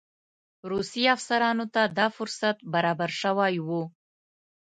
[0.71, 3.83] روسي افسرانو ته دا فرصت برابر شوی وو.